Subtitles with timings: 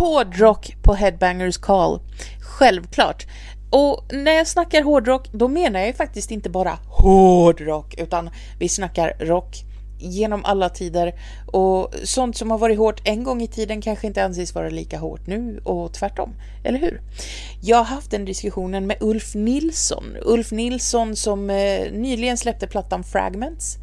[0.00, 2.00] Hårdrock på Headbangers Call.
[2.40, 3.26] Självklart.
[3.70, 8.68] Och när jag snackar hårdrock, då menar jag ju faktiskt inte bara hårdrock, utan vi
[8.68, 9.64] snackar rock
[9.98, 11.14] genom alla tider
[11.46, 14.98] och sånt som har varit hårt en gång i tiden kanske inte anses vara lika
[14.98, 17.00] hårt nu och tvärtom, eller hur?
[17.62, 23.04] Jag har haft den diskussionen med Ulf Nilsson, Ulf Nilsson som eh, nyligen släppte plattan
[23.04, 23.76] Fragments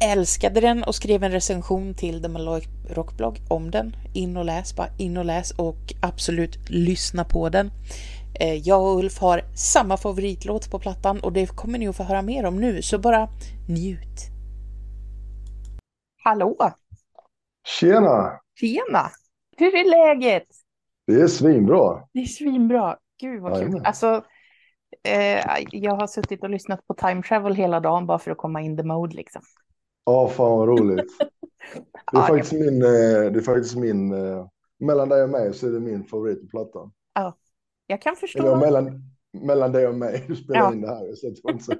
[0.00, 3.96] älskade den och skrev en recension till The Malloy Rockblog om den.
[4.14, 7.70] In och läs, bara in och läs och absolut lyssna på den.
[8.40, 12.02] Eh, jag och Ulf har samma favoritlåt på plattan och det kommer ni att få
[12.02, 13.28] höra mer om nu, så bara
[13.68, 14.18] njut.
[16.24, 16.56] Hallå!
[17.66, 18.40] Tjena!
[18.60, 19.10] Tjena!
[19.56, 20.46] Hur är läget?
[21.06, 22.02] Det är svinbra.
[22.12, 22.96] Det är svinbra.
[23.20, 23.82] Gud vad kul.
[23.84, 24.24] Alltså,
[25.04, 28.60] eh, jag har suttit och lyssnat på Time Travel hela dagen bara för att komma
[28.60, 29.42] in the mode liksom.
[30.08, 31.12] Ja, fan vad roligt.
[32.12, 34.46] Det är, faktiskt, min, eh, det är faktiskt min, eh,
[34.78, 36.92] mellan dig och mig så är det min favorit på plattan.
[37.14, 37.36] Ja,
[37.86, 38.38] jag kan förstå.
[38.38, 40.72] Eller mellan, mellan dig och mig, du spelar ja.
[40.72, 41.14] in det här.
[41.14, 41.78] Så det,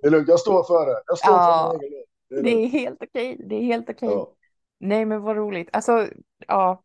[0.00, 1.02] det är lugnt, jag står för det.
[1.06, 4.08] Jag står ja, för egen det är, det är helt okej, det är helt okej.
[4.08, 4.34] Ja.
[4.80, 5.68] Nej, men vad roligt.
[5.72, 6.08] Alltså,
[6.46, 6.82] ja.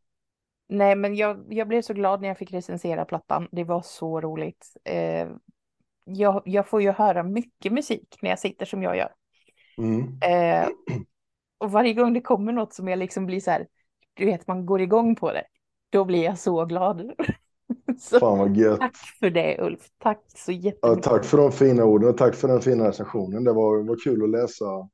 [0.70, 3.48] Nej, men jag, jag blev så glad när jag fick recensera plattan.
[3.52, 4.74] Det var så roligt.
[4.84, 5.28] Eh,
[6.06, 9.14] jag, jag får ju höra mycket musik när jag sitter som jag gör.
[9.78, 10.02] Mm.
[10.22, 10.70] Eh,
[11.58, 13.68] och varje gång det kommer något som jag liksom blir så här,
[14.14, 15.44] du vet, man går igång på det,
[15.90, 17.12] då blir jag så glad.
[18.00, 18.80] så, Fan vad gött.
[18.80, 20.80] Tack för det Ulf, tack så jättemycket.
[20.82, 23.44] Ja, tack för de fina orden och tack för den fina recensionen.
[23.44, 24.90] Det var, var kul att läsa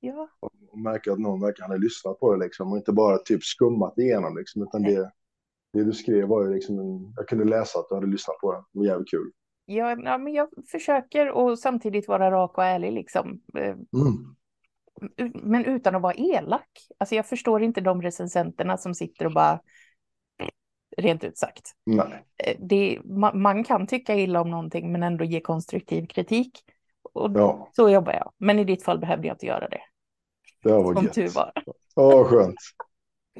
[0.00, 0.28] ja.
[0.40, 3.98] och märka att någon verkligen hade lyssnat på det liksom och inte bara typ skummat
[3.98, 5.12] igenom liksom, utan det,
[5.72, 8.52] det du skrev var ju liksom en, jag kunde läsa att du hade lyssnat på
[8.52, 8.64] det.
[8.72, 9.30] Det var jävligt kul.
[9.68, 13.40] Ja, ja, men jag försöker och samtidigt vara rak och ärlig liksom.
[13.58, 14.36] Eh, mm.
[15.34, 16.68] Men utan att vara elak.
[16.98, 19.60] Alltså jag förstår inte de recensenterna som sitter och bara
[20.96, 21.72] rent ut sagt.
[21.86, 22.24] Nej.
[22.36, 26.60] Eh, det, man, man, kan tycka illa om någonting men ändå ge konstruktiv kritik.
[27.12, 27.70] Och ja.
[27.72, 28.32] så jobbar jag.
[28.38, 29.82] Men i ditt fall behövde jag inte göra det.
[30.62, 31.14] Det var Som gött.
[31.14, 31.52] tur var.
[31.94, 32.58] Ja, skönt.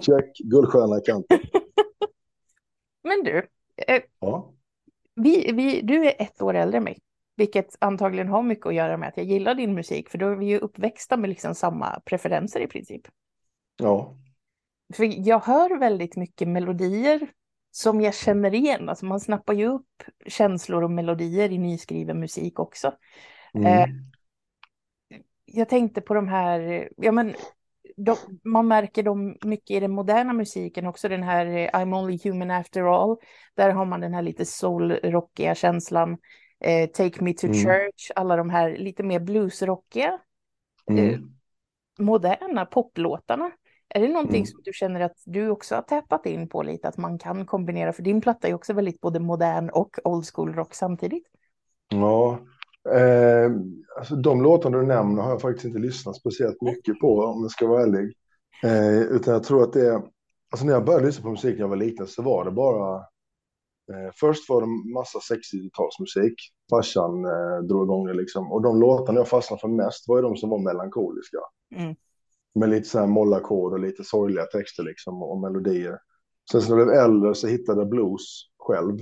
[0.00, 1.38] Check, guldstjärna i kanten.
[3.02, 3.48] men du.
[3.76, 4.52] Eh, ja
[5.16, 6.98] vi, vi, du är ett år äldre än mig,
[7.36, 10.36] vilket antagligen har mycket att göra med att jag gillar din musik, för då är
[10.36, 13.02] vi ju uppväxta med liksom samma preferenser i princip.
[13.76, 14.16] Ja.
[14.94, 17.28] För jag hör väldigt mycket melodier
[17.70, 18.88] som jag känner igen.
[18.88, 22.92] Alltså man snappar ju upp känslor och melodier i nyskriven musik också.
[23.54, 23.66] Mm.
[23.66, 23.88] Eh,
[25.44, 27.34] jag tänkte på de här, ja men
[27.96, 32.18] de, man märker dem mycket i den moderna musiken också, den här eh, I'm only
[32.24, 33.16] human after all.
[33.54, 36.18] Där har man den här lite soul-rockiga känslan.
[36.60, 37.58] Eh, Take me to mm.
[37.58, 40.18] church, alla de här lite mer bluesrockiga,
[40.90, 41.08] mm.
[41.08, 41.20] eh,
[41.98, 43.50] moderna poplåtarna.
[43.88, 44.46] Är det någonting mm.
[44.46, 47.92] som du känner att du också har täppat in på lite, att man kan kombinera?
[47.92, 51.26] För din platta är också väldigt både modern och old school rock samtidigt.
[51.88, 52.38] Ja,
[52.94, 53.50] Eh,
[53.98, 57.50] alltså de låtarna du nämner har jag faktiskt inte lyssnat speciellt mycket på om jag
[57.50, 58.14] ska vara ärlig.
[58.64, 60.02] Eh, utan jag tror att det är,
[60.50, 62.96] alltså när jag började lyssna på musik när jag var liten så var det bara,
[63.92, 66.34] eh, först var det massa 60-talsmusik,
[66.70, 68.52] farsan eh, drog igång det liksom.
[68.52, 71.38] Och de låtarna jag fastnade för mest var ju de som var melankoliska.
[71.76, 71.94] Mm.
[72.54, 75.98] Med lite så här mollackord och lite sorgliga texter liksom och melodier.
[76.52, 78.22] Sen när jag blev äldre så hittade jag blues
[78.58, 78.98] själv.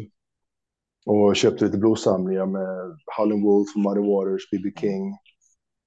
[1.06, 4.70] Och köpte lite bluessamlingar med Howlin' Wolf, Muddy Waters, B.B.
[4.80, 5.16] King,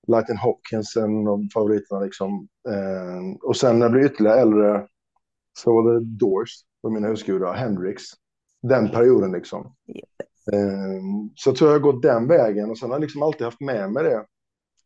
[0.08, 2.48] Lightning Hopkins, en av favoriterna liksom.
[2.70, 4.88] Eh, och sen när jag blev ytterligare äldre
[5.60, 6.50] så var det Doors,
[6.82, 8.04] på mina husgudar, Hendrix.
[8.62, 9.76] Den perioden liksom.
[10.54, 11.02] Eh,
[11.36, 13.62] så jag tror jag har gått den vägen och sen har jag liksom alltid haft
[13.62, 14.26] med mig det.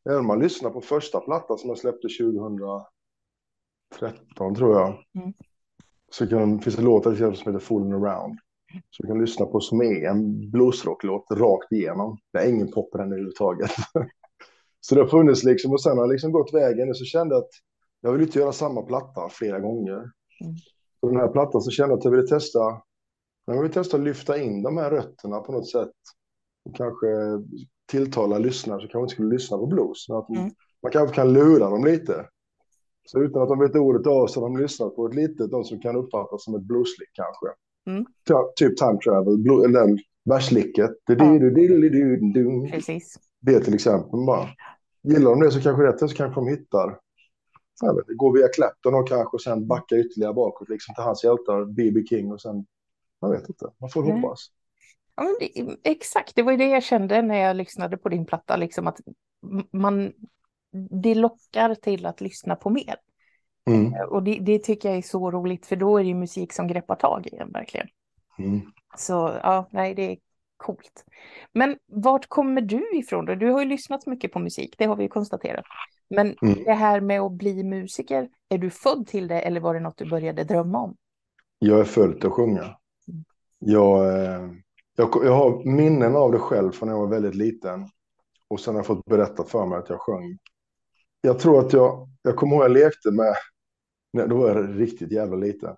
[0.06, 2.08] Även om man lyssnar på första plattan som jag släppte
[4.00, 4.88] 2013 tror jag.
[4.88, 5.34] Mm.
[6.12, 8.40] Så kan, finns det låtar som heter Fooling Around.
[8.90, 12.18] Så du kan lyssna på som är en bluesrocklåt rakt igenom.
[12.34, 13.72] Det är ingen pop i den överhuvudtaget.
[14.80, 17.36] så det har funnits liksom och sen har jag liksom gått vägen och så kände
[17.36, 17.52] jag att
[18.02, 19.98] jag vill inte göra samma platta flera gånger.
[19.98, 20.56] Mm.
[21.00, 22.60] Så den här plattan så kände jag att jag ville testa.
[23.46, 25.92] Jag vill testa att lyfta in de här rötterna på något sätt.
[26.66, 27.08] Och kanske
[27.92, 30.10] tilltala lyssnare som kanske inte skulle lyssna på blues.
[30.10, 30.52] Men att mm.
[30.84, 32.28] Man kanske kan lura dem lite.
[33.06, 35.64] Så utan att de vet ordet av så har de lyssnat på ett litet, de
[35.64, 37.48] som kan uppfattas som ett blueslick kanske.
[37.88, 38.06] Mm.
[38.56, 40.92] Typ time travel, eller verslicket.
[42.72, 43.20] Precis.
[43.40, 44.26] Det till exempel.
[44.26, 44.48] Bara.
[45.04, 47.00] Gillar de det så kanske det så kanske de hittar.
[47.82, 52.04] Vet, går via Clapton och kanske sen backar ytterligare bakåt liksom till hans hjältar, B.B.
[52.10, 52.66] King och sen.
[53.20, 54.22] Jag vet inte, man får mm.
[54.22, 54.52] hoppas.
[55.16, 58.56] Ja, det, exakt, det var ju det jag kände när jag lyssnade på din platta,
[58.56, 59.00] liksom att
[59.72, 60.14] man,
[61.04, 62.96] det lockar till att lyssna på mer.
[63.70, 63.94] Mm.
[64.10, 66.68] Och det, det tycker jag är så roligt, för då är det ju musik som
[66.68, 67.88] greppar tag i en verkligen.
[68.40, 68.62] Mm.
[68.98, 69.14] Så
[69.44, 70.18] ja, nej, det är
[70.58, 71.06] coolt.
[71.54, 73.36] Men vart kommer du ifrån då?
[73.36, 75.66] Du har ju lyssnat mycket på musik, det har vi ju konstaterat.
[76.10, 76.64] Men Mm.
[76.64, 79.98] det här med att bli musiker, är du född till det eller var det något
[79.98, 80.96] du började drömma om?
[81.60, 82.76] Jag är född till att sjunga.
[83.60, 84.50] Jag, eh,
[84.96, 87.88] jag, jag har minnen av det själv från när jag var väldigt liten.
[88.48, 90.38] Och sen har jag fått berättat för mig att jag sjöng.
[91.22, 93.36] Jag tror att jag, jag kommer ihåg jag lekte med,
[94.14, 95.76] då var jag riktigt jävla liten.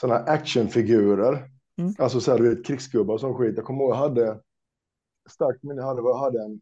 [0.00, 1.50] Sådana här actionfigurer.
[1.78, 1.94] Mm.
[1.98, 3.56] Alltså så här, du vet, krigsgubbar och sån skit.
[3.56, 4.40] Jag kommer ihåg jag hade,
[5.30, 6.60] starkt minne jag hade, jag hade en,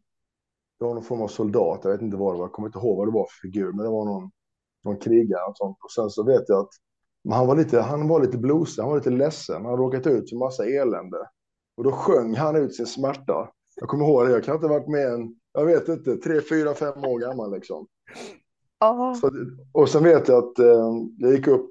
[0.78, 2.78] det var någon form av soldat, jag vet inte vad det var, jag kommer inte
[2.78, 4.30] ihåg vad det var för figur, men det var någon,
[4.84, 5.76] någon krigare och sånt.
[5.84, 6.70] Och sen så vet jag att
[7.30, 10.30] han var lite, han var lite blosig, han var lite ledsen, han hade råkat ut
[10.30, 11.28] för massa elände.
[11.76, 13.50] Och då sjöng han ut sin smärta.
[13.76, 16.40] Jag kommer ihåg det, jag kan inte ha varit med en, jag vet inte, tre,
[16.40, 17.86] fyra, fem år gammal liksom.
[19.14, 19.30] Så,
[19.72, 21.70] och sen vet jag att eh, jag gick upp,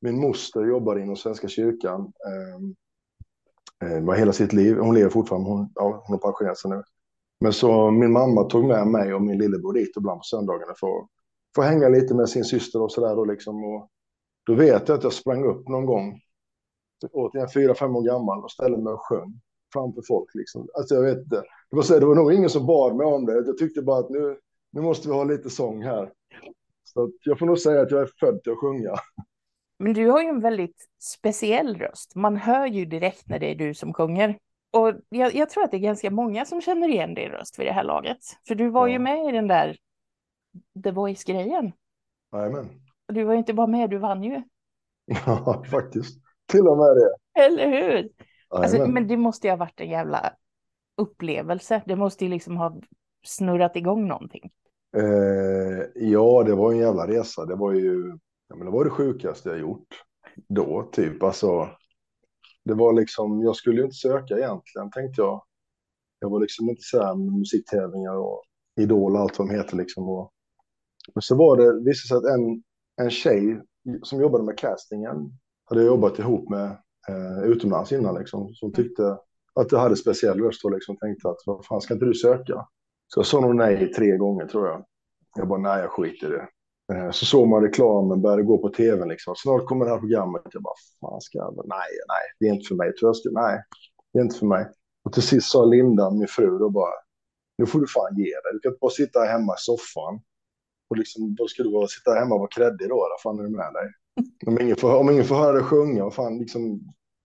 [0.00, 2.12] min moster jobbade inom Svenska kyrkan.
[2.26, 6.70] Eh, eh, var hela sitt liv, hon lever fortfarande, hon, ja, hon har pensionerat sig
[6.70, 6.82] nu.
[7.40, 10.86] Men så min mamma tog med mig och min lillebror dit ibland på söndagarna för
[10.86, 11.08] att
[11.56, 13.26] få hänga lite med sin syster och sådär.
[13.26, 13.88] Liksom, och
[14.46, 16.20] då vet jag att jag sprang upp någon gång,
[17.12, 19.40] återigen fyra, fem år gammal och ställde mig och sjöng
[19.72, 20.34] framför folk.
[20.34, 20.68] Liksom.
[20.74, 23.32] Alltså jag vet det var, så, det var nog ingen som bad mig om det.
[23.32, 24.38] Jag tyckte bara att nu,
[24.72, 26.12] nu måste vi ha lite sång här.
[26.92, 28.94] Så jag får nog säga att jag är född till att sjunga.
[29.78, 32.14] men du har ju en väldigt speciell röst.
[32.14, 34.38] Man hör ju direkt när det är du som sjunger.
[34.72, 37.66] Och jag, jag tror att det är ganska många som känner igen din röst vid
[37.66, 38.18] det här laget.
[38.48, 38.98] För du var ju Ja.
[38.98, 39.76] med i den där
[40.84, 41.72] The Voice-grejen.
[42.32, 42.68] Jajamän.
[43.08, 44.42] Du var ju inte bara med, du vann ju.
[45.26, 46.20] Ja, faktiskt.
[46.46, 47.42] Till och med det.
[47.44, 48.08] Eller hur?
[48.48, 50.32] Alltså, men det måste ju ha varit en jävla
[50.96, 51.82] upplevelse.
[51.86, 52.76] Det måste ju liksom ha
[53.26, 54.50] snurrat igång någonting.
[54.96, 57.46] Eh, ja, det var en jävla resa.
[57.46, 59.88] Det var ju ja, men det, var det sjukaste jag gjort
[60.48, 61.22] då, typ.
[61.22, 61.68] Alltså,
[62.64, 65.44] det var liksom, jag skulle ju inte söka egentligen, tänkte jag.
[66.18, 68.42] Jag var liksom inte så här med musiktävlingar och
[68.80, 70.08] Idol och allt vad de heter liksom.
[70.08, 70.32] Och,
[71.14, 72.62] men så var det, visade sig att en,
[73.04, 73.60] en tjej
[74.02, 75.16] som jobbade med castingen
[75.64, 76.66] hade jobbat ihop med
[77.08, 78.54] eh, utomlands innan liksom.
[78.54, 79.18] Som tyckte
[79.54, 82.66] att det hade speciell röst och liksom tänkte att vad fan ska inte du söka?
[83.14, 84.84] Så jag sa nog nej tre gånger tror jag.
[85.36, 86.48] Jag bara nej, jag skiter i det.
[86.94, 89.34] Eh, Så såg man reklamen, började gå på tv liksom.
[89.36, 90.42] Snart kommer det här programmet.
[90.52, 91.54] Jag bara, fan ska jag?
[91.56, 92.92] Nej, nej, det är inte för mig.
[92.96, 93.62] Ska, nej,
[94.12, 94.66] det är inte för mig.
[95.04, 96.92] Och till sist sa Linda, min fru, då bara,
[97.58, 98.50] nu får du fan ge dig.
[98.52, 100.20] Du kan inte bara sitta hemma i soffan.
[100.90, 103.42] Och liksom, då ska du bara sitta hemma och vara kreddig då, vad fan är
[103.42, 103.88] det med dig?
[104.46, 106.80] Om ingen får, om ingen får höra dig sjunga, vad fan, liksom,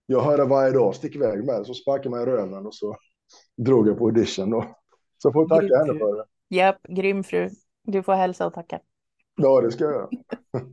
[0.06, 1.64] jag hör det varje dag, stick iväg med det.
[1.64, 2.96] Så sparkade mig i röven och så
[3.56, 4.64] drog jag på audition då.
[5.18, 6.24] Så får tacka Grym henne för det.
[6.48, 7.50] Japp, grym fru.
[7.84, 8.80] Du får hälsa och tacka.
[9.36, 10.08] Ja, det ska jag göra.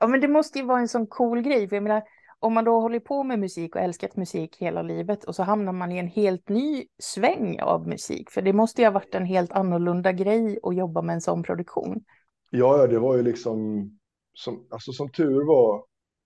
[0.00, 1.68] Ja, men det måste ju vara en sån cool grej.
[1.68, 2.02] För jag menar,
[2.38, 5.72] om man då håller på med musik och älskat musik hela livet och så hamnar
[5.72, 8.30] man i en helt ny sväng av musik.
[8.30, 11.42] För det måste ju ha varit en helt annorlunda grej att jobba med en sån
[11.42, 12.04] produktion.
[12.50, 13.90] Ja, det var ju liksom,
[14.32, 15.84] som, alltså som tur var,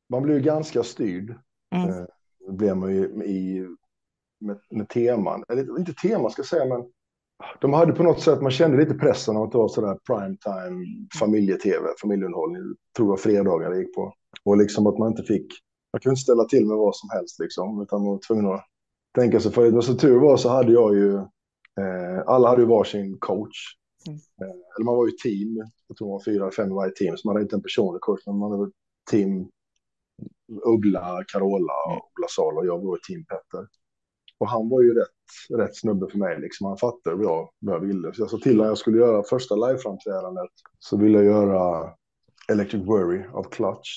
[0.09, 1.35] man blev ju ganska styrd.
[1.75, 1.89] Mm.
[1.89, 2.05] Eh,
[2.49, 3.67] blev man ju i,
[4.41, 6.91] med, med teman, eller inte teman ska jag säga, men
[7.61, 10.37] de hade på något sätt, man kände lite pressen av att det var sådär prime
[10.37, 10.87] time
[11.19, 12.62] familje-tv, familjeunderhållning,
[12.97, 14.14] tror jag fredagar det gick på.
[14.45, 15.47] Och liksom att man inte fick,
[15.93, 18.64] man kunde inte ställa till med vad som helst liksom, utan man var tvungen att
[19.14, 19.71] tänka sig för.
[19.71, 21.16] Men som tur var så hade jag ju,
[21.81, 23.59] eh, alla hade ju varsin coach.
[24.09, 24.19] Mm.
[24.19, 25.57] Eh, eller man var ju team,
[25.88, 28.00] jag tror man var fyra, fem i varje team, så man hade inte en personlig
[28.00, 28.71] coach, men man hade
[29.11, 29.49] team
[30.64, 33.66] Uggla, Carola, Ola Salo och jag var i team Petter.
[34.42, 36.66] Och han var ju rätt, rätt snubbe för mig, liksom.
[36.66, 38.14] han fattade vad jag, ville.
[38.14, 41.90] Så jag sa till honom jag skulle göra första liveframträdandet så ville jag göra
[42.52, 43.88] Electric Worry av Clutch.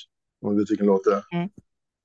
[0.42, 1.38] Om du vet vilken låt det är?
[1.38, 1.50] Mm.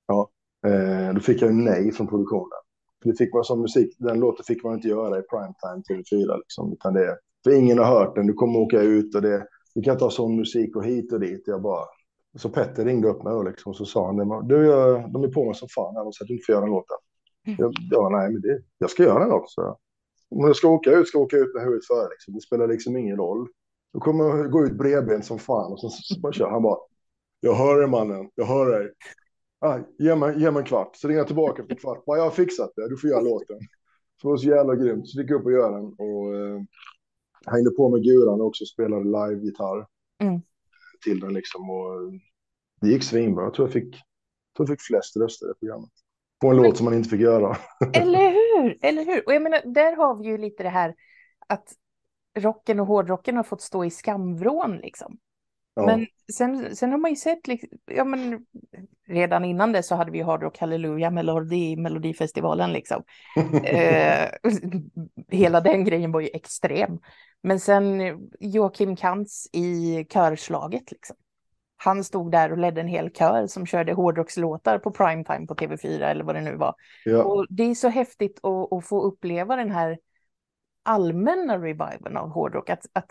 [0.07, 0.31] Ja.
[0.67, 2.61] Eh, då fick jag nej från produktionen.
[3.03, 6.37] För det fick man som musik, den låten fick man inte göra i primetime TV4
[6.39, 9.83] liksom, utan det, för ingen har hört den, du kommer åka ut och det, du
[9.83, 11.43] kan ha sån musik och hit och dit.
[11.47, 11.85] Jag bara,
[12.37, 15.45] så Petter ringde upp mig och liksom, så sa han, du, jag, de är på
[15.45, 16.97] mig som fan här, så att du inte får göra den låten.
[17.45, 19.61] Jag, ja, nej, men det, jag ska göra den också.
[19.61, 19.79] så.
[20.31, 22.09] Om jag ska åka ut, ska jag åka ut med huvudet före.
[22.11, 22.35] Liksom.
[22.35, 23.49] Det spelar liksom ingen roll.
[23.93, 26.79] Då kommer jag gå ut bredbent som fan och så, så bara kör han bara.
[27.41, 28.93] Jag hör dig mannen, jag hör dig.
[29.59, 30.97] Ah, ge, mig, ge mig en kvart.
[30.97, 32.05] Så ringer jag tillbaka för en kvart.
[32.05, 33.59] Bara, jag har fixat det, du får göra låten.
[34.21, 35.09] Så det var så jävla grymt.
[35.09, 35.85] Så gick jag upp och göra den.
[35.85, 36.63] Och eh,
[37.47, 39.87] hängde på med guran också och spelade live-gitarr.
[40.23, 40.41] Mm.
[41.05, 41.71] Till den liksom.
[41.71, 42.13] Och
[42.81, 43.45] det gick svinbra.
[43.45, 45.91] Jag tror jag fick, jag tror jag fick flest röster i programmet.
[46.41, 47.57] På en låt som man inte fick göra.
[47.93, 48.79] Eller hur?
[48.83, 49.27] Eller hur?
[49.27, 50.95] Och jag menar, där har vi ju lite det här
[51.47, 51.73] att
[52.39, 55.19] rocken och hårdrocken har fått stå i skamvrån liksom.
[55.75, 55.87] Ja.
[55.87, 58.47] Men sen, sen har man ju sett, liksom, ja men
[59.09, 63.03] redan innan det så hade vi Hard Rock Hallelujah Melodi, Melodifestivalen liksom.
[63.65, 64.29] eh,
[65.29, 66.99] hela den grejen var ju extrem.
[67.43, 68.01] Men sen
[68.41, 71.17] Joakim Kantz i körslaget liksom.
[71.83, 76.03] Han stod där och ledde en hel kör som körde hårdrockslåtar på primetime på TV4
[76.03, 76.75] eller vad det nu var.
[77.05, 77.23] Ja.
[77.23, 79.99] Och det är så häftigt att, att få uppleva den här
[80.83, 82.71] allmänna reviven av hårdrock.
[82.71, 83.11] Att, att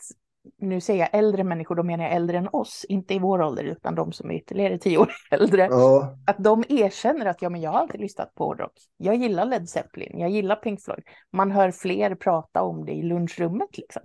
[0.58, 3.64] nu säger jag äldre människor, då menar jag äldre än oss, inte i vår ålder
[3.64, 5.68] utan de som är ytterligare tio år äldre.
[5.72, 6.18] Ja.
[6.28, 8.74] Att de erkänner att ja, men jag har alltid lyssnat på hårdrock.
[8.98, 11.04] Jag gillar Led Zeppelin, jag gillar Pink Floyd.
[11.32, 14.02] Man hör fler prata om det i lunchrummet liksom.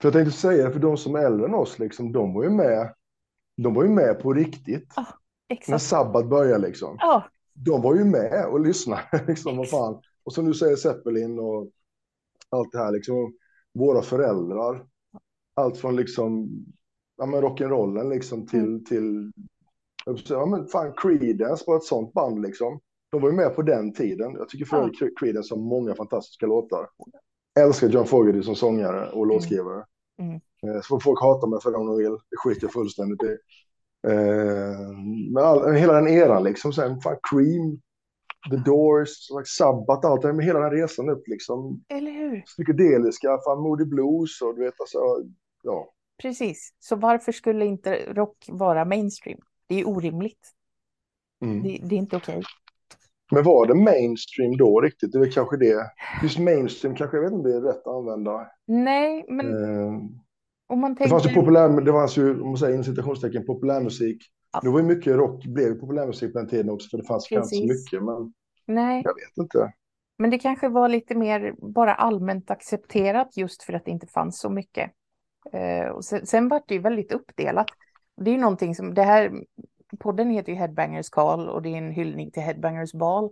[0.00, 2.50] För jag tänkte säga, för de som är äldre än oss, liksom, de var ju
[2.50, 2.92] med.
[3.56, 4.94] De var ju med på riktigt.
[4.96, 5.04] När
[5.48, 5.82] exakt.
[5.82, 6.96] sabbat började liksom.
[7.00, 9.02] Ja, De var ju med och lyssnade.
[9.28, 10.00] Liksom, vad fan.
[10.24, 11.70] Och som du säger Zeppelin och
[12.50, 13.34] allt det här liksom.
[13.74, 14.86] Våra föräldrar.
[15.54, 16.48] Allt från liksom,
[17.16, 18.84] ja men rock'n'rollen liksom till, Mm.
[18.84, 19.32] till,
[20.28, 22.80] ja men fan Creedence var ett sånt band liksom.
[23.10, 24.32] De var ju med på den tiden.
[24.34, 24.82] Jag tycker för Ja.
[24.82, 26.88] övrigt Creedence har många fantastiska låtar.
[27.60, 29.84] Älskar John Fogerty som sångare och låtskrivare.
[30.18, 30.34] Mm.
[30.34, 32.12] Eh, Så får folk hata mig för det om de vill.
[32.30, 33.36] Det skiter jag fullständigt i.
[34.08, 34.90] Eh,
[35.32, 36.72] men all, hela den eran liksom.
[36.72, 37.80] Sen fan Cream,
[38.50, 39.08] The Doors,
[39.46, 41.84] Sabbath, allt det hela den resan upp liksom.
[41.88, 42.40] eller hur?
[42.40, 44.98] Psykedeliska, fan Moody Blues och du vet alltså.
[45.62, 45.92] Ja.
[46.22, 46.74] Precis.
[46.78, 49.38] Så varför skulle inte rock vara mainstream?
[49.66, 50.52] Det är orimligt.
[51.42, 51.62] Mm.
[51.62, 52.42] Det, det är inte okej.
[53.32, 55.12] Men var det mainstream då riktigt?
[55.12, 55.90] Det är väl kanske det.
[56.22, 58.46] Just mainstream kanske, jag vet inte om det är rätt att använda.
[58.66, 59.92] Nej, men Eh,
[60.68, 61.10] om man det tänker...
[61.10, 64.22] fanns ju populär, det fanns ju, om man säger inom citationstecken, populärmusik.
[64.52, 64.60] Ja.
[64.62, 67.56] Det var ju mycket rock, blev populärmusik på den tiden också, för det fanns kanske
[67.56, 67.70] Precis.
[67.92, 68.32] mycket, men
[68.66, 69.72] Nej, jag vet inte.
[70.18, 74.38] men det kanske var lite mer bara allmänt accepterat just för att det inte fanns
[74.40, 74.90] så mycket.
[75.52, 77.66] Eh, och sen, sen var det ju väldigt uppdelat.
[78.16, 79.32] Det är ju någonting som, det här,
[79.96, 83.30] podden heter ju Headbangers Call och det är en hyllning till Headbangers Ball.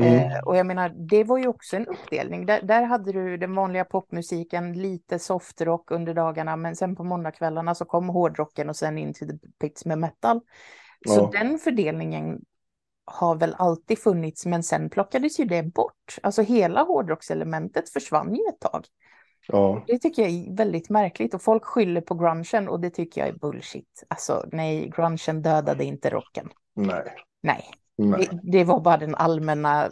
[0.00, 0.14] Mm.
[0.14, 2.46] Eh, och jag menar, det var ju också en uppdelning.
[2.46, 7.74] Där, där hade du den vanliga popmusiken, lite softrock under dagarna, men sen på måndagskvällarna
[7.74, 10.40] så kom hårdrocken och sen in till the pits med metal.
[11.08, 11.40] Så Ja.
[11.40, 12.40] den fördelningen
[13.04, 16.18] har väl alltid funnits, men sen plockades ju det bort.
[16.22, 18.84] Alltså hela hårdrockselementet försvann ju ett tag.
[19.48, 19.84] Ja.
[19.86, 23.28] Det tycker jag är väldigt märkligt och folk skyller på grungen och det tycker jag
[23.28, 24.04] är bullshit.
[24.08, 26.48] Alltså nej, grungen dödade inte rocken.
[26.74, 27.04] Nej.
[27.42, 27.64] Nej,
[27.98, 28.28] Nej.
[28.42, 29.90] det, det var bara den allmänna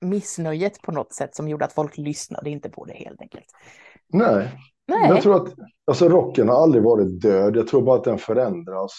[0.00, 3.46] missnöjet på något sätt som gjorde att folk lyssnade inte på det helt enkelt.
[4.08, 4.48] Nej.
[4.88, 7.56] Nej, Jag tror att alltså, rocken har aldrig varit död.
[7.56, 8.92] Jag tror bara att den förändras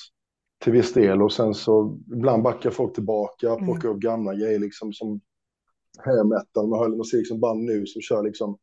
[0.64, 1.22] till viss del.
[1.22, 3.66] Och sen så ibland backar folk tillbaka, Mm.
[3.66, 5.22] plockar upp gamla grejer liksom som
[6.00, 6.68] hair metal.
[6.68, 8.58] Man, hör, man ser liksom band nu som kör liksom,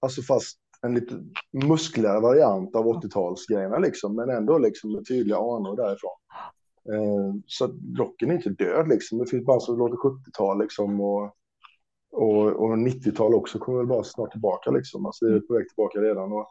[0.00, 1.14] alltså fast en lite
[1.52, 4.16] muskligare variant av 80-talsgrejerna liksom.
[4.16, 6.18] Men ändå liksom med tydliga anor därifrån.
[6.92, 9.18] Eh, så att rocken är inte död liksom.
[9.18, 11.00] Det finns band som låter 70-tal liksom.
[11.00, 11.22] Och,
[12.12, 15.06] och, och 90-tal också kommer väl bara snart tillbaka liksom.
[15.06, 16.32] Alltså det är på väg tillbaka redan.
[16.32, 16.46] Och,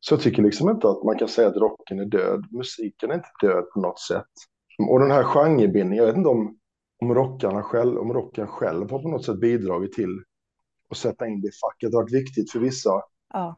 [0.00, 2.44] så jag tycker liksom inte att man kan säga att rocken är död.
[2.50, 4.32] Musiken är inte död på något sätt.
[4.88, 6.58] Och den här genrebindningen, jag vet inte om,
[7.02, 10.22] om, rockarna själv, om rocken själv har på något sätt bidragit till
[10.90, 11.90] att sätta in det i facket.
[11.90, 12.90] Det har varit viktigt för vissa.
[13.32, 13.56] ja,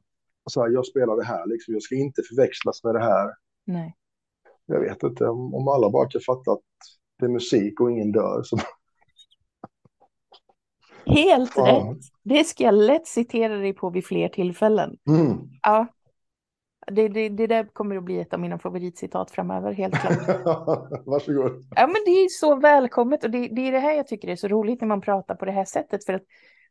[0.51, 3.31] så här, jag spelar det här, liksom, jag ska inte förväxlas med det här.
[3.65, 3.97] nej.
[4.67, 6.61] Jag vet inte, om, alla bara kan fatta att
[7.19, 8.43] det är musik och ingen dör.
[8.43, 8.57] Så,
[11.07, 11.67] Helt Ja.
[11.67, 11.99] rätt.
[12.23, 14.97] Det ska jag lätt citera dig på vid fler tillfällen.
[15.09, 15.39] mm.
[15.63, 15.87] Ja,
[16.87, 20.13] det, det, det där kommer att bli ett av mina favoritcitat framöver, helt klart.
[21.07, 21.53] Varsågod.
[21.77, 24.37] Ja, men det är så välkommet och det, det är det här jag tycker är
[24.37, 26.05] så roligt när man pratar på det här sättet.
[26.05, 26.23] För att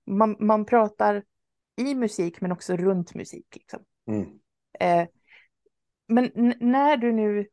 [0.08, 1.24] man, man pratar
[1.76, 3.48] i musik men också runt musik.
[3.56, 3.80] Liksom.
[4.08, 4.40] Mm.
[4.80, 5.08] Eh,
[6.08, 7.48] men när du nu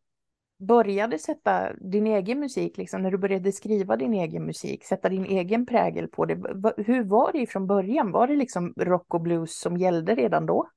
[0.59, 5.25] började sätta din egen musik, liksom, när du började skriva din egen musik, sätta din
[5.25, 6.35] egen prägel på det,
[6.77, 8.13] hur var det från början?
[8.13, 10.69] Var det liksom rock och blues som gällde redan då?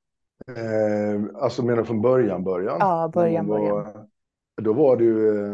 [0.46, 2.76] Eh, alltså menar du från början, början?
[2.80, 4.06] Ja, början, var,
[4.62, 5.52] Då var det ju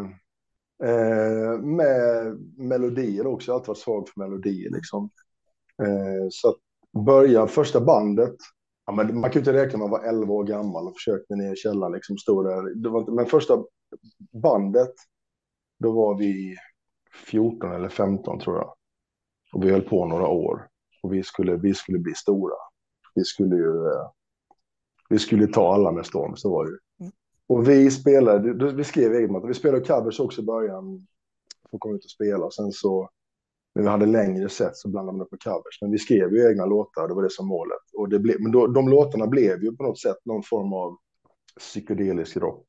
[0.84, 3.50] eh, med melodier också.
[3.50, 5.10] Jag har alltid varit svag för melodier liksom.
[5.82, 6.56] Eh, så att
[6.92, 8.36] början, första bandet,
[8.86, 10.94] ja, men man kan ju inte räkna med att man var 11 år gammal och
[10.94, 12.72] försökte ner i källaren liksom, stod där.
[12.72, 13.64] Inte, men första
[14.32, 14.94] bandet,
[15.78, 16.56] då var vi
[17.26, 18.74] 14 eller 15 tror jag.
[19.52, 20.68] Och vi höll på några år.
[21.02, 22.56] Och vi skulle, vi skulle bli stora.
[23.14, 24.10] Vi skulle ju eh,
[25.10, 26.78] vi skulle ta alla med storm, så var det ju.
[27.00, 27.12] Mm.
[27.46, 29.48] Och vi spelade, vi skrev eget material.
[29.48, 31.06] Vi spelade covers också i början.
[31.70, 32.44] För att komma ut och spela.
[32.44, 33.10] Och sen så,
[33.74, 35.80] när vi hade längre set så blandade man upp med covers.
[35.80, 37.78] Men vi skrev ju egna låtar, det var det som målet.
[37.96, 40.96] Och det ble, men då, de låtarna blev ju på något sätt någon form av
[41.58, 42.64] psykedelisk rock.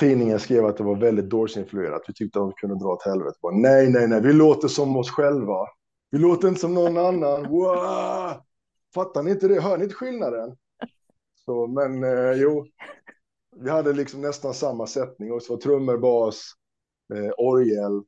[0.00, 2.02] tidningen skrev att det var väldigt Doors-influerat.
[2.08, 3.38] Vi tyckte att de kunde dra åt helvete.
[3.42, 5.66] Bara, nej, nej, nej, vi låter som oss själva.
[6.10, 7.42] Vi låter inte som någon annan.
[7.50, 8.42] Wow!
[8.94, 9.60] Fattar ni inte det?
[9.60, 10.56] Hör ni inte skillnaden?
[11.44, 12.66] Så, men eh, jo,
[13.56, 15.32] vi hade liksom nästan samma sättning.
[15.32, 16.52] Och så var trummor, bas,
[17.14, 18.02] eh, orgel,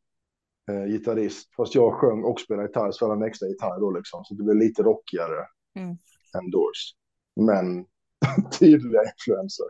[0.69, 1.55] eh, gitarrist.
[1.57, 4.25] Fast jag sjöng och spelade gitarr, så en extra gitarr då liksom.
[4.25, 5.47] Så det blev lite rockigare
[5.77, 5.91] mm.
[6.39, 6.95] än Doors.
[7.37, 7.87] Men
[8.59, 9.67] tydliga influenser.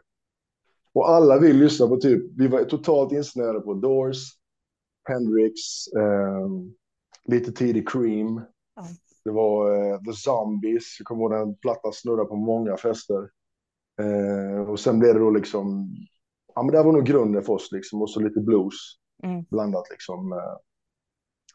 [0.92, 4.18] Och alla vill lyssna på typ, vi var totalt insnöade på Doors,
[5.08, 5.54] Hendrix,
[5.96, 6.48] eh,
[7.24, 8.28] lite tidig Cream.
[8.28, 8.46] Mm.
[9.24, 13.30] Det var eh, The Zombies, jag kommer ihåg den plattan snurrade på många fester.
[14.00, 15.96] Eh, och sen blev det då liksom,
[16.54, 18.74] ja men det var nog grunden för oss liksom, och så lite blues
[19.22, 19.44] mm.
[19.50, 20.32] blandat liksom.
[20.32, 20.56] Eh,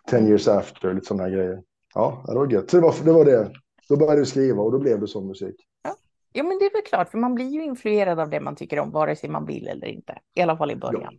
[0.08, 1.64] ten years after, lite sådana här grejer.
[1.94, 2.70] Ja, det var gött.
[2.70, 3.52] Så det var, det var det.
[3.90, 5.56] Då började vi skriva och då blev det sån musik.
[5.84, 5.96] Ja.
[6.34, 8.80] ja, men det är väl klart, för man blir ju influerad av det man tycker
[8.80, 10.20] om, vare sig man vill eller inte.
[10.34, 11.14] I alla fall i början.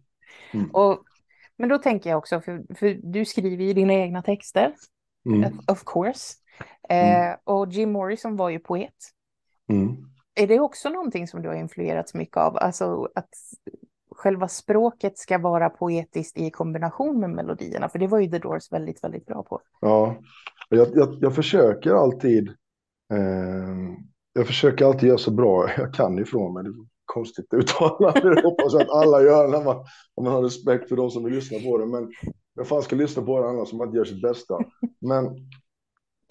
[0.53, 0.59] Ja.
[0.59, 0.71] Mm.
[0.71, 0.99] Och,
[1.57, 4.75] men då tänker jag också, för, för du skriver ju dina egna texter,
[5.26, 5.59] mm.
[5.69, 6.35] of course.
[6.88, 7.38] Eh, mm.
[7.45, 8.95] och Jim Morrison var ju poet.
[9.69, 9.97] Mm.
[10.35, 12.57] Är det också någonting som du har influerats mycket av?
[12.57, 13.29] Alltså att
[14.25, 18.73] själva språket ska vara poetiskt i kombination med melodierna, för det var ju The Doors
[18.73, 19.61] väldigt, väldigt bra på.
[19.81, 20.16] Ja,
[20.69, 22.49] jag, jag, jag försöker alltid.
[23.12, 23.75] Eh,
[24.33, 26.62] jag försöker alltid göra så bra jag kan ifrån mig.
[26.62, 28.21] Det är konstigt uttalande.
[28.35, 29.76] Det hoppas att alla gör när man,
[30.14, 31.87] om man har respekt för de som vill lyssna på det.
[31.87, 32.12] Men
[32.54, 34.59] jag fan ska lyssna på det annars som man inte gör sitt bästa.
[35.00, 35.25] Men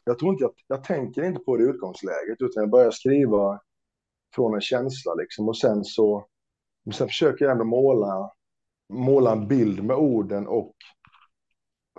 [0.04, 3.60] jag tror inte jag, jag tänker inte på det utgångsläget utan jag börjar skriva
[4.36, 6.28] från en känsla liksom och sen så
[6.92, 8.32] sen försöker jag ändå måla
[8.94, 10.74] måla en bild med orden och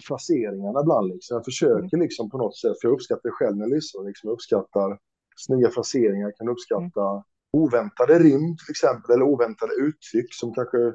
[0.08, 1.34] fraseringarna ibland liksom.
[1.34, 4.28] Jag försöker liksom på något sätt för jag uppskattar det själv när jag lyssnar liksom.
[4.28, 4.98] Jag uppskattar
[5.36, 7.22] snygga fraseringar, kan uppskatta mm.
[7.52, 10.92] oväntade rim till exempel eller oväntade uttryck som kanske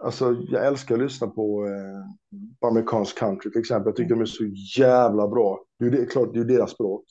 [0.00, 3.86] Alltså, jag älskar att lyssna på, eh, amerikansk country till exempel.
[3.86, 4.18] Jag tycker mm.
[4.18, 5.64] de är så jävla bra.
[5.78, 7.04] Det är, klart, det är deras språk.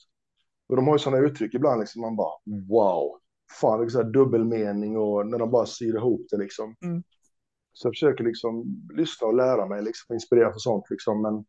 [0.68, 2.32] Och de har ju sådana uttryck ibland, liksom, man bara
[2.68, 3.18] wow.
[3.60, 6.74] Fan, så här dubbelmening och när de bara syr ihop det liksom.
[6.84, 7.02] Mm.
[7.72, 11.22] Så jag försöker liksom lyssna och lära mig, liksom, inspirera för sånt liksom.
[11.22, 11.44] Men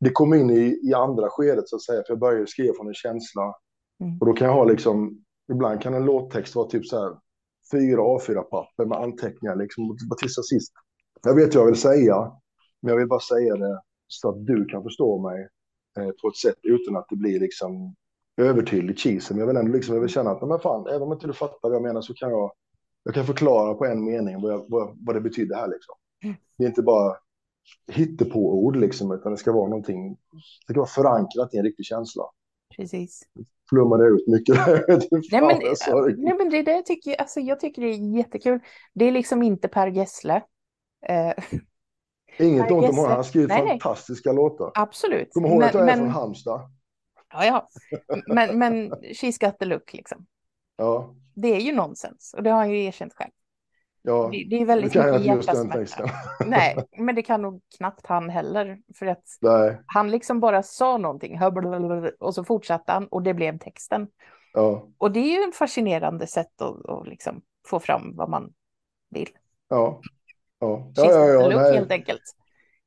[0.00, 2.88] det kommer in i, i andra skedet så att säga, för jag börjar skriva från
[2.88, 3.54] en känsla.
[4.00, 4.18] Mm.
[4.20, 7.16] Och då kan jag ha liksom, ibland kan en låttext vara typ så här
[7.72, 10.72] fyra A4-papper med anteckningar liksom, till sist.
[11.22, 12.32] Jag vet vad jag vill säga,
[12.82, 15.48] men jag vill bara säga det så att du kan förstå mig
[15.98, 17.94] eh, på ett sätt utan att det blir liksom
[18.36, 19.34] övertydligt cheesy.
[19.34, 21.32] Men jag vill ändå liksom, jag vill känna att, men fan, även om inte du
[21.32, 22.52] fattar vad jag menar så kan jag,
[23.02, 25.94] jag kan förklara på en mening vad, jag, vad, vad det betyder här liksom.
[26.24, 26.36] Mm.
[26.58, 27.16] Det är inte bara
[27.92, 30.16] hittepå-ord liksom, utan det ska vara någonting,
[30.66, 32.24] det ska vara förankrat i en riktig känsla.
[32.76, 33.22] Precis
[33.72, 34.56] flummade ut mycket.
[35.32, 35.60] nej, men,
[36.16, 38.60] nej, men det där tycker jag, alltså, jag tycker det är jättekul.
[38.94, 40.42] Det är liksom inte Per Gessle.
[41.06, 41.32] Eh,
[42.38, 44.70] Inget ont om honom, han nej, fantastiska låtar.
[44.74, 45.28] Absolut.
[45.32, 46.60] Kom ihåg att jag är men, från Halmstad.
[47.32, 47.68] Ja, ja.
[48.26, 50.26] Men, men she's got the look liksom.
[50.76, 51.14] Ja.
[51.34, 53.30] Det är ju nonsens och det har han ju erkänt själv.
[54.02, 56.08] Ja, det, det är väldigt det mycket just den texten.
[56.46, 58.78] Nej, men det kan nog knappt han heller.
[58.94, 59.80] För att Nej.
[59.86, 61.40] han liksom bara sa någonting
[62.18, 64.08] och så fortsatte han och det blev texten.
[64.52, 64.88] Ja.
[64.98, 68.52] Och det är ju en fascinerande sätt att, att liksom få fram vad man
[69.10, 69.28] vill.
[69.68, 70.00] Ja,
[70.58, 72.22] ja, ja, ja, ja, ja helt enkelt.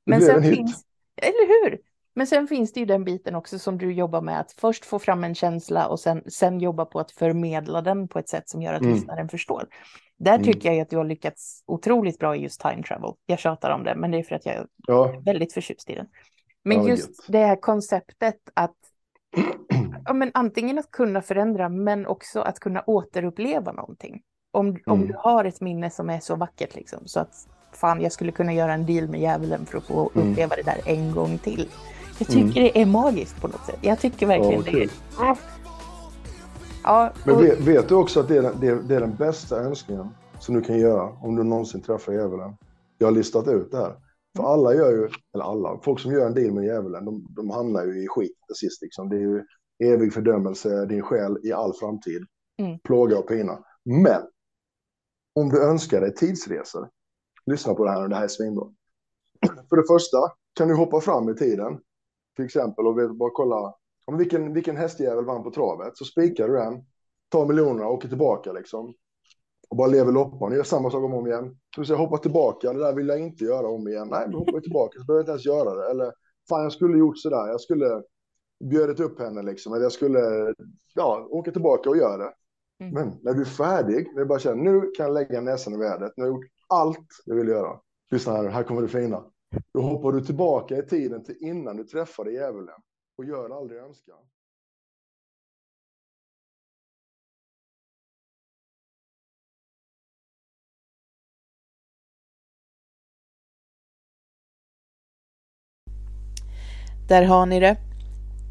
[0.06, 1.80] Men sen finns, eller hur?
[2.16, 5.00] Men sen finns det ju den biten också som du jobbar med, att först få
[5.00, 8.62] fram en känsla och sen, sen jobba på att förmedla den på ett sätt som
[8.62, 8.94] gör att mm.
[8.94, 9.68] lyssnaren förstår.
[10.18, 10.44] Där mm.
[10.44, 13.14] tycker jag att du har lyckats otroligt bra i just time travel.
[13.26, 15.22] Jag tjatar om det, men det är för att jag är ja.
[15.26, 16.08] väldigt förtjust i den.
[16.64, 17.32] Men ja, just gett.
[17.32, 18.76] det här konceptet att
[20.06, 24.22] ja, men antingen att kunna förändra, men också att kunna återuppleva någonting.
[24.52, 24.82] Om, mm.
[24.86, 28.32] om du har ett minne som är så vackert, liksom, så att fan, jag skulle
[28.32, 30.32] kunna göra en deal med djävulen för att få mm.
[30.32, 31.70] uppleva det där en gång till.
[32.20, 32.54] Jag tycker mm.
[32.54, 33.80] det är magiskt på något sätt.
[33.82, 34.84] Jag tycker verkligen ja, det.
[34.84, 34.90] Är...
[36.84, 37.28] Ja, och...
[37.28, 39.58] Men vet, vet, du också att det är, den, det, är, det är den bästa
[39.58, 42.58] önskningen som du kan göra om du någonsin träffar djävulen?
[42.98, 43.96] Jag har listat ut det här.
[44.36, 44.52] För mm.
[44.52, 47.86] alla gör ju, eller alla, folk som gör en deal med djävulen, de, de hamnar
[47.86, 48.82] ju i skit till sist.
[48.82, 49.10] Liksom.
[49.10, 49.44] Det är ju
[49.84, 52.26] evig fördömelse, din själ i all framtid.
[52.58, 52.80] Mm.
[52.80, 53.60] Plåga och pina.
[53.86, 54.22] Men
[55.36, 56.90] om du önskar dig tidsresor,
[57.46, 58.66] lyssna på det här, det här är svinbra.
[59.70, 60.18] För det första
[60.54, 61.80] kan du hoppa fram i tiden,
[62.36, 63.74] till exempel, och bara kolla
[64.06, 66.86] om vilken, vilken hästjävel vann på travet, så spikar du den,
[67.30, 68.94] tar miljonerna och åker tillbaka liksom.
[69.70, 71.58] Och bara lever loppan, gör samma sak om och om igen.
[71.78, 74.08] Du säger hoppa tillbaka, det där vill jag inte göra om igen.
[74.12, 75.92] Nej, men hoppar tillbaka så behöver jag inte ens göra det.
[75.92, 76.14] Eller
[76.50, 78.04] fan, jag skulle gjort sådär, jag skulle
[78.70, 79.74] bjudit upp henne liksom.
[79.74, 80.54] Eller jag skulle,
[80.96, 82.34] ja, åka tillbaka och göra det.
[82.80, 82.94] Mm.
[82.94, 85.78] Men när du är färdig, när du bara känner nu kan jag lägga näsan i
[85.78, 87.80] vädret, nu har jag gjort allt jag ville göra.
[88.12, 89.24] Lyssna här, här kommer det fina.
[89.74, 92.82] Då hoppar du tillbaka i tiden till innan du träffade djävulen
[93.18, 94.18] och gör aldrig önskan.
[107.08, 107.78] Där har ni det.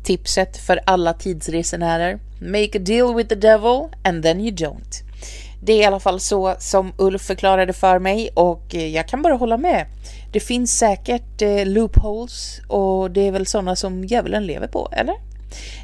[0.04, 2.20] Tipset för alla tidsresenärer.
[2.40, 5.03] Make a deal with the devil and then you don't.
[5.66, 9.34] Det är i alla fall så som Ulf förklarade för mig och jag kan bara
[9.34, 9.86] hålla med.
[10.32, 15.14] Det finns säkert eh, loopholes och det är väl sådana som djävulen lever på, eller?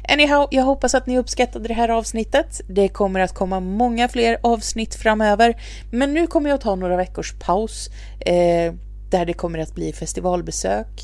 [0.09, 2.61] Anyhow, jag hoppas att ni uppskattade det här avsnittet.
[2.69, 6.97] Det kommer att komma många fler avsnitt framöver, men nu kommer jag att ta några
[6.97, 7.89] veckors paus
[8.19, 8.73] eh,
[9.09, 11.01] där det kommer att bli festivalbesök,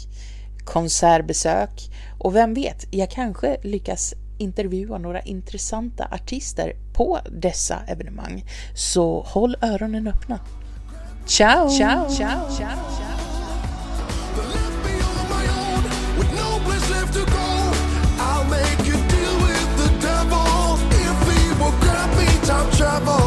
[0.65, 8.43] konsertbesök och vem vet, jag kanske lyckas intervjua några intressanta artister på dessa evenemang.
[8.75, 10.39] Så håll öronen öppna.
[11.25, 11.69] Ciao!
[11.69, 13.17] ciao, ciao, ciao, ciao.
[22.77, 23.26] Travel.